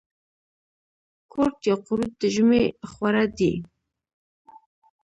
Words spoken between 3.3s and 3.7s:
دي.